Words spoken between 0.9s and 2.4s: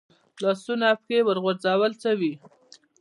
او پښې ورغوڅوي.